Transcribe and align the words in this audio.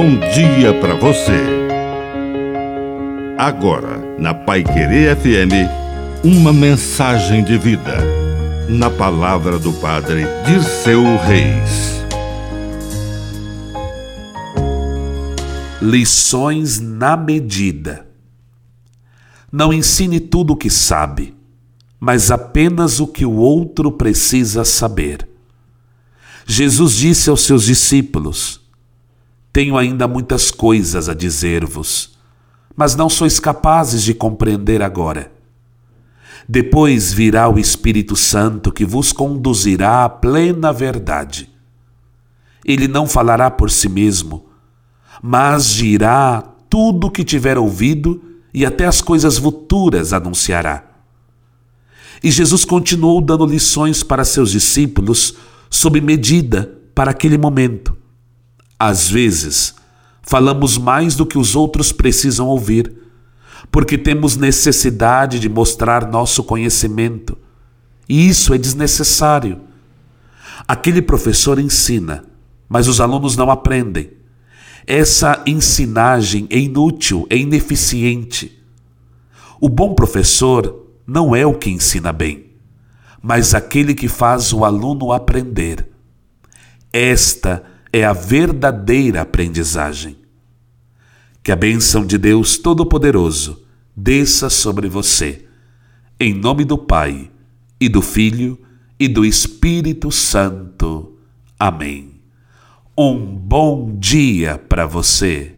bom 0.00 0.16
dia 0.32 0.72
para 0.80 0.94
você. 0.94 1.42
Agora, 3.36 3.98
na 4.16 4.32
Pai 4.32 4.62
Querer 4.62 5.16
FM, 5.16 6.22
uma 6.22 6.52
mensagem 6.52 7.42
de 7.42 7.58
vida. 7.58 7.96
Na 8.68 8.90
palavra 8.90 9.58
do 9.58 9.72
Padre 9.72 10.22
de 10.46 10.62
seu 10.62 11.02
Reis. 11.02 12.00
Lições 15.82 16.78
na 16.78 17.16
medida. 17.16 18.06
Não 19.50 19.72
ensine 19.72 20.20
tudo 20.20 20.52
o 20.52 20.56
que 20.56 20.70
sabe, 20.70 21.34
mas 21.98 22.30
apenas 22.30 23.00
o 23.00 23.06
que 23.08 23.26
o 23.26 23.34
outro 23.34 23.90
precisa 23.90 24.64
saber. 24.64 25.28
Jesus 26.46 26.94
disse 26.94 27.28
aos 27.28 27.40
seus 27.40 27.64
discípulos: 27.64 28.57
Tenho 29.52 29.76
ainda 29.76 30.06
muitas 30.06 30.50
coisas 30.50 31.08
a 31.08 31.14
dizer-vos, 31.14 32.18
mas 32.76 32.94
não 32.94 33.08
sois 33.08 33.40
capazes 33.40 34.02
de 34.02 34.14
compreender 34.14 34.82
agora. 34.82 35.32
Depois 36.48 37.12
virá 37.12 37.48
o 37.48 37.58
Espírito 37.58 38.16
Santo 38.16 38.72
que 38.72 38.84
vos 38.84 39.12
conduzirá 39.12 40.04
à 40.04 40.08
plena 40.08 40.72
verdade. 40.72 41.50
Ele 42.64 42.88
não 42.88 43.06
falará 43.06 43.50
por 43.50 43.70
si 43.70 43.88
mesmo, 43.88 44.46
mas 45.22 45.66
dirá 45.66 46.42
tudo 46.70 47.08
o 47.08 47.10
que 47.10 47.24
tiver 47.24 47.58
ouvido 47.58 48.22
e 48.54 48.64
até 48.64 48.86
as 48.86 49.00
coisas 49.00 49.38
futuras 49.38 50.12
anunciará. 50.12 50.84
E 52.22 52.30
Jesus 52.30 52.64
continuou 52.64 53.20
dando 53.20 53.44
lições 53.44 54.02
para 54.02 54.24
seus 54.24 54.50
discípulos 54.50 55.34
sob 55.68 56.00
medida 56.00 56.78
para 56.94 57.10
aquele 57.10 57.36
momento. 57.36 57.97
Às 58.78 59.08
vezes, 59.08 59.74
falamos 60.22 60.78
mais 60.78 61.14
do 61.14 61.26
que 61.26 61.36
os 61.36 61.56
outros 61.56 61.92
precisam 61.92 62.46
ouvir, 62.46 62.92
porque 63.70 63.98
temos 63.98 64.36
necessidade 64.36 65.40
de 65.40 65.48
mostrar 65.48 66.10
nosso 66.10 66.44
conhecimento, 66.44 67.36
e 68.08 68.28
isso 68.28 68.54
é 68.54 68.58
desnecessário. 68.58 69.60
Aquele 70.66 71.02
professor 71.02 71.58
ensina, 71.58 72.24
mas 72.68 72.88
os 72.88 73.00
alunos 73.00 73.36
não 73.36 73.50
aprendem. 73.50 74.10
Essa 74.86 75.42
ensinagem 75.46 76.46
é 76.50 76.58
inútil, 76.58 77.26
é 77.28 77.36
ineficiente. 77.36 78.58
O 79.60 79.68
bom 79.68 79.94
professor 79.94 80.86
não 81.06 81.34
é 81.34 81.44
o 81.44 81.54
que 81.54 81.68
ensina 81.70 82.12
bem 82.12 82.48
mas 83.22 83.54
aquele 83.54 83.94
que 83.94 84.08
faz 84.08 84.52
o 84.52 84.64
aluno 84.64 85.12
aprender. 85.12 85.88
Esta 86.92 87.62
é 87.62 87.77
a 88.04 88.12
verdadeira 88.12 89.22
aprendizagem. 89.22 90.16
Que 91.42 91.52
a 91.52 91.56
bênção 91.56 92.04
de 92.04 92.18
Deus 92.18 92.58
Todo-Poderoso 92.58 93.62
desça 93.96 94.50
sobre 94.50 94.88
você, 94.88 95.46
em 96.20 96.34
nome 96.34 96.64
do 96.64 96.76
Pai, 96.76 97.30
e 97.80 97.88
do 97.88 98.02
Filho, 98.02 98.58
e 98.98 99.08
do 99.08 99.24
Espírito 99.24 100.10
Santo. 100.10 101.16
Amém. 101.58 102.20
Um 102.96 103.16
bom 103.16 103.96
dia 103.98 104.58
para 104.58 104.84
você. 104.86 105.56